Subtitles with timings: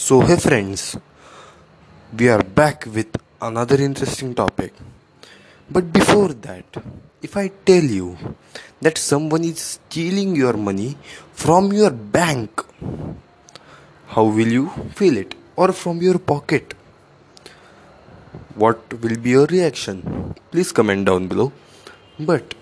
[0.00, 0.96] So, hey friends,
[2.16, 4.72] we are back with another interesting topic.
[5.68, 6.66] But before that,
[7.20, 8.16] if I tell you
[8.80, 10.96] that someone is stealing your money
[11.32, 12.64] from your bank,
[14.06, 15.34] how will you feel it?
[15.56, 16.74] Or from your pocket?
[18.54, 20.36] What will be your reaction?
[20.52, 21.52] Please comment down below.
[22.20, 22.54] But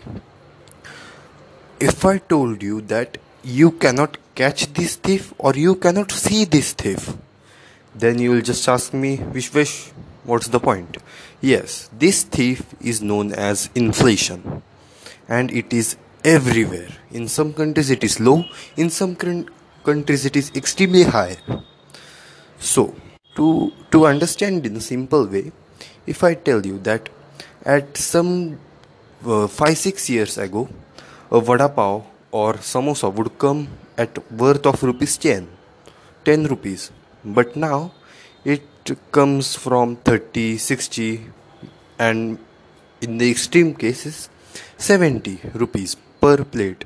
[1.78, 6.72] if I told you that you cannot catch this thief or you cannot see this
[6.72, 7.14] thief,
[7.98, 9.90] then you will just ask me, Wish Wish,
[10.24, 10.98] what's the point?
[11.40, 14.62] Yes, this thief is known as inflation
[15.28, 16.88] and it is everywhere.
[17.10, 18.44] In some countries it is low,
[18.76, 21.36] in some countries it is extremely high.
[22.58, 22.94] So,
[23.36, 25.52] to, to understand in a simple way,
[26.06, 27.08] if I tell you that
[27.64, 28.58] at some
[29.24, 30.68] uh, 5 6 years ago,
[31.30, 35.48] a vada pav or samosa would come at worth of rupees 10
[36.24, 36.90] 10 rupees
[37.26, 37.92] but now
[38.44, 38.62] it
[39.10, 41.26] comes from 30 60
[41.98, 42.38] and
[43.00, 44.28] in the extreme cases
[44.78, 46.84] 70 rupees per plate.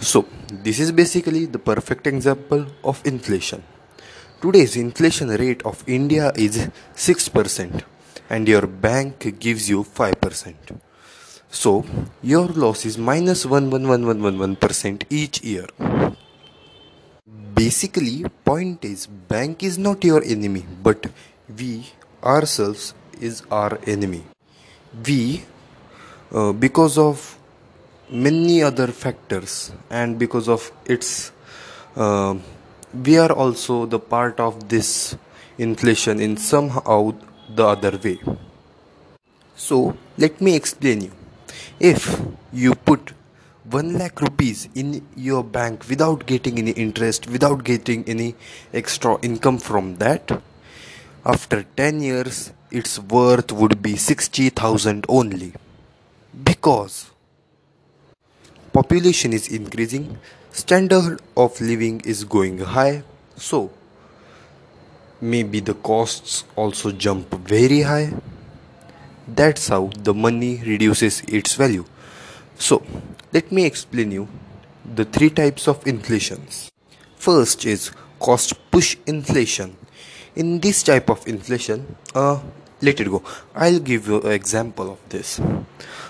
[0.00, 3.62] So this is basically the perfect example of inflation.
[4.40, 7.82] Today's inflation rate of india is 6%
[8.30, 10.80] and your bank gives you 5%
[11.50, 11.84] so
[12.22, 15.66] your loss is minus 11111% each year.
[17.60, 21.08] Basically, point is bank is not your enemy, but
[21.58, 21.84] we
[22.24, 24.22] ourselves is our enemy.
[25.06, 25.44] We,
[26.32, 27.36] uh, because of
[28.08, 31.32] many other factors and because of its,
[31.96, 32.34] uh,
[32.94, 35.14] we are also the part of this
[35.58, 37.12] inflation in somehow
[37.54, 38.18] the other way.
[39.54, 41.12] So let me explain you
[41.78, 42.22] if
[42.54, 43.12] you put
[43.70, 48.34] 1 lakh rupees in your bank without getting any interest without getting any
[48.72, 50.42] extra income from that
[51.24, 55.52] after 10 years its worth would be 60000 only
[56.50, 57.10] because
[58.72, 60.18] population is increasing
[60.50, 63.02] standard of living is going high
[63.36, 63.70] so
[65.20, 68.12] maybe the costs also jump very high
[69.34, 71.84] that's how the money reduces its value.
[72.58, 72.82] So,
[73.32, 74.28] let me explain you
[74.84, 76.70] the three types of inflations.
[77.16, 79.76] First is cost push inflation.
[80.36, 82.40] In this type of inflation, uh,
[82.80, 83.22] let it go.
[83.54, 85.40] I'll give you an example of this.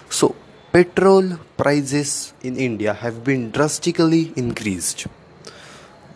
[0.08, 0.36] So,
[0.72, 5.06] petrol prices in India have been drastically increased,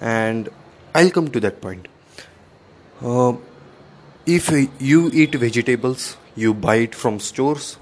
[0.00, 0.48] and
[0.94, 1.88] I'll come to that point.
[3.02, 3.34] Uh,
[4.26, 4.50] if
[4.80, 7.76] you eat vegetables you buy it from stores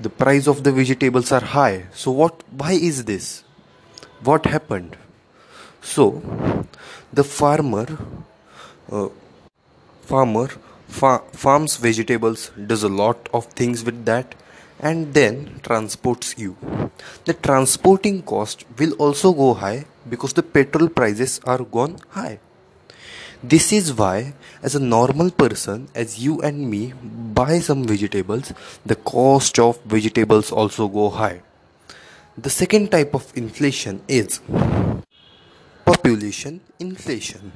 [0.00, 1.86] the price of the vegetables are high.
[1.92, 3.44] So what why is this?
[4.22, 4.96] What happened?
[5.80, 6.22] So
[7.12, 7.86] the farmer
[8.90, 9.08] uh,
[10.02, 10.48] farmer
[10.88, 14.34] fa- farms vegetables does a lot of things with that
[14.80, 16.56] and then transports you.
[17.24, 22.38] The transporting cost will also go high because the petrol prices are gone high
[23.42, 26.92] this is why, as a normal person, as you and me
[27.34, 28.52] buy some vegetables,
[28.84, 31.42] the cost of vegetables also go high.
[32.36, 34.40] The second type of inflation is
[35.84, 37.52] population inflation.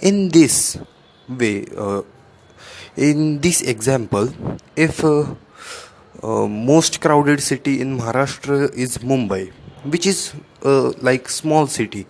[0.00, 0.78] In this
[1.28, 2.02] way, uh,
[2.96, 4.32] in this example,
[4.76, 5.34] if uh,
[6.22, 9.52] uh, most crowded city in Maharashtra is Mumbai,
[9.84, 10.34] which is
[10.64, 12.06] uh, like small city,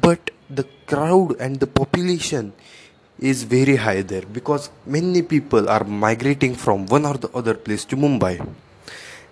[0.00, 2.52] but the crowd and the population
[3.20, 7.84] is very high there because many people are migrating from one or the other place
[7.84, 8.34] to Mumbai.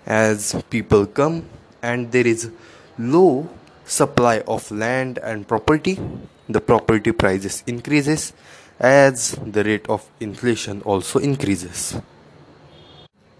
[0.06, 1.44] As people come
[1.82, 2.50] and there is
[2.98, 3.48] low
[3.84, 5.98] supply of land and property,
[6.48, 8.32] the property prices increases
[8.78, 11.98] as the rate of inflation also increases.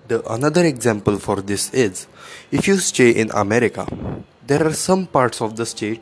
[0.08, 2.08] The another example for this is
[2.50, 3.86] if you stay in America,
[4.46, 6.00] there are some parts of the state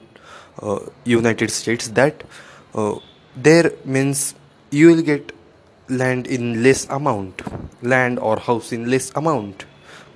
[1.05, 2.25] United States that
[2.75, 2.99] uh,
[3.37, 4.35] there means
[4.71, 5.33] you will get
[5.89, 7.43] land in less amount
[7.83, 9.65] land or house in less amount.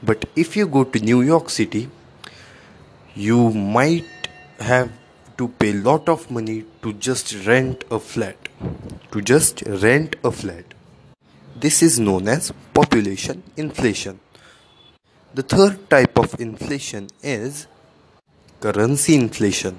[0.02, 1.88] But if you go to New York City
[3.14, 4.28] you might
[4.58, 4.90] have
[5.36, 8.36] to pay lot of money to just rent a flat
[9.10, 10.64] to just rent a flat.
[11.56, 14.20] This is known as population inflation.
[15.34, 17.66] The third type of inflation is
[18.60, 19.78] currency inflation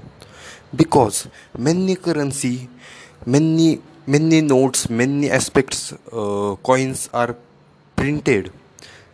[0.75, 1.27] because
[1.57, 2.69] many currency
[3.25, 7.35] many many notes many aspects uh, coins are
[7.95, 8.51] printed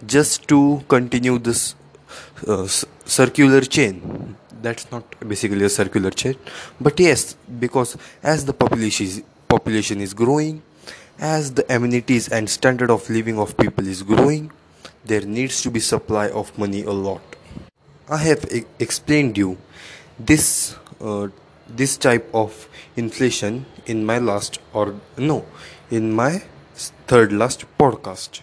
[0.06, 1.75] just to continue this
[2.48, 2.68] uh,
[3.06, 4.36] circular chain.
[4.62, 6.36] That's not basically a circular chain.
[6.80, 10.62] But yes because as the population is population is growing
[11.19, 14.51] as the amenities and standard of living of people is growing
[15.06, 17.21] there needs to be supply of money a lot.
[18.10, 19.57] I have e- explained you
[20.19, 21.30] this uh,
[21.69, 25.46] this type of inflation in my last or no
[25.90, 26.44] in my
[27.08, 28.42] third last podcast.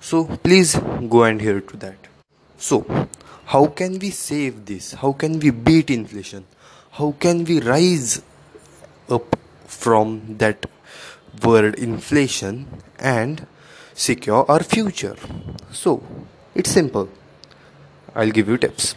[0.00, 0.76] So please
[1.08, 1.96] go and hear to that.
[2.58, 3.08] So
[3.46, 4.92] how can we save this?
[4.92, 6.46] How can we beat inflation?
[6.92, 8.22] How can we rise
[9.10, 10.66] up from that
[11.42, 12.66] word inflation
[12.98, 13.46] and
[13.94, 15.16] secure our future?
[15.72, 16.02] So
[16.54, 17.08] it's simple.
[18.14, 18.94] I'll give you tips.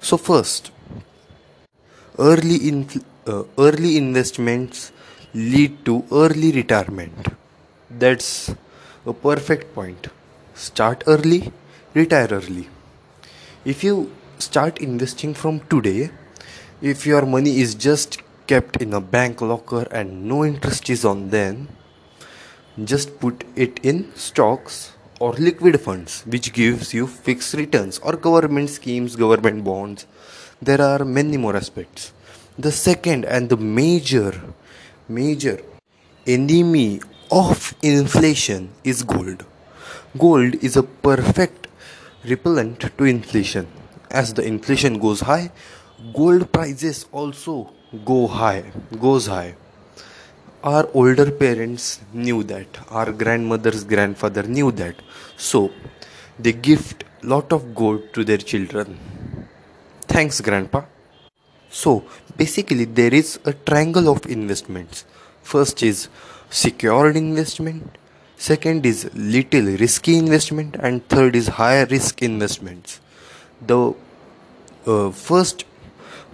[0.00, 0.70] So first
[2.18, 4.92] early infl- uh, early investments
[5.34, 7.28] lead to early retirement.
[7.90, 8.54] That's
[9.06, 10.08] a perfect point.
[10.54, 11.52] Start early
[11.94, 12.68] retire early.
[13.64, 16.10] If you start investing from today
[16.80, 21.28] if your money is just kept in a bank locker and no interest is on
[21.28, 21.68] them
[22.84, 28.70] just put it in stocks or liquid funds which gives you fixed returns or government
[28.70, 30.06] schemes government bonds.
[30.62, 32.12] There are many more aspects
[32.58, 34.40] the second and the major
[35.08, 35.60] major
[36.26, 37.00] enemy
[37.30, 39.44] of inflation is gold.
[40.18, 41.68] Gold is a perfect
[42.24, 43.66] repellent to inflation.
[44.10, 45.50] As the inflation goes high
[46.14, 47.70] gold prices also
[48.04, 48.64] go high
[48.98, 49.54] goes high.
[50.62, 52.66] Our older parents knew that.
[52.90, 54.94] Our grandmother's grandfather knew that.
[55.36, 55.70] So
[56.38, 58.98] they gift lot of gold to their children.
[60.06, 60.84] Thanks grandpa
[61.70, 62.04] so
[62.36, 65.04] basically there is a triangle of investments
[65.42, 66.08] first is
[66.50, 67.96] secured investment
[68.36, 73.00] second is little risky investment and third is higher risk investments
[73.72, 73.80] the
[74.86, 75.64] uh, first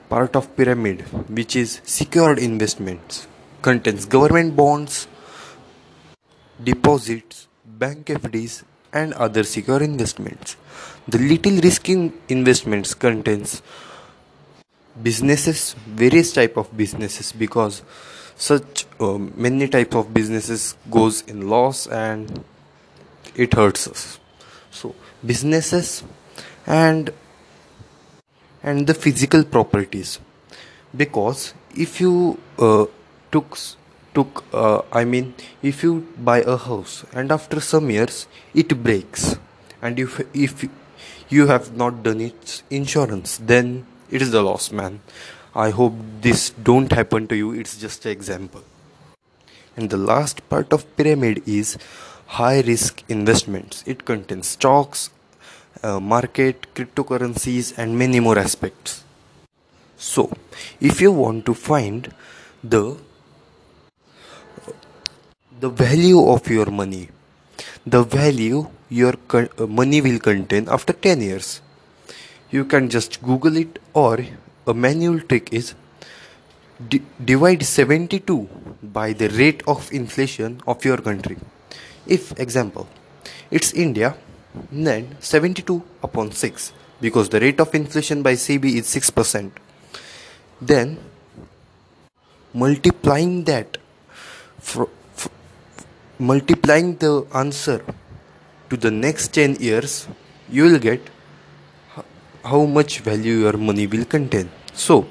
[0.09, 1.01] part of pyramid
[1.39, 3.27] which is secured investments
[3.67, 5.09] contains government bonds,
[6.63, 8.63] deposits, bank FDs,
[8.93, 10.57] and other secure investments.
[11.09, 13.63] The little risky investments contains
[15.03, 17.83] businesses, various type of businesses because
[18.37, 22.45] such uh, many type of businesses goes in loss and
[23.35, 24.19] it hurts us.
[24.71, 24.95] So
[25.25, 26.05] businesses
[26.67, 27.11] and
[28.63, 30.19] and the physical properties
[30.97, 32.87] because if you uh,
[33.31, 33.59] took
[34.15, 39.37] took uh, i mean if you buy a house and after some years it breaks
[39.83, 40.65] and if if
[41.29, 45.01] you have not done its insurance then it is the loss man.
[45.55, 47.53] I hope this don't happen to you.
[47.53, 48.63] It's just an example.
[49.77, 51.79] And the last part of pyramid is
[52.27, 53.83] high risk investments.
[53.87, 55.11] It contains stocks
[55.83, 59.05] uh, market cryptocurrencies and many more aspects.
[59.97, 60.33] So
[60.81, 62.13] if you want to find
[62.63, 62.99] the
[65.59, 67.09] the value of your money
[67.87, 71.63] the value your uh, money will contain after 10 years
[72.51, 74.25] you can just google it or
[74.67, 75.75] a manual trick is
[76.89, 78.49] d- divide 72
[78.83, 81.37] by the rate of inflation of your country.
[82.07, 82.89] If example
[83.51, 84.15] it's india
[84.73, 89.51] then 72 upon 6 because the rate of inflation by cb is 6%
[90.61, 90.99] then
[92.55, 93.79] multiplying that
[94.59, 94.89] for
[96.19, 97.85] multiplying the answer
[98.71, 100.09] to the next 10 years
[100.49, 101.11] you will get
[102.53, 104.51] how much value your money will contain.
[104.73, 105.07] So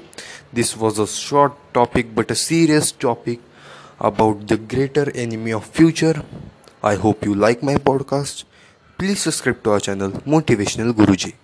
[0.52, 3.40] this was a short topic but a serious topic
[4.00, 6.22] about the greater enemy of future.
[6.82, 8.44] I hope you like my podcast.
[8.98, 11.34] Please subscribe to our channel motivational guruji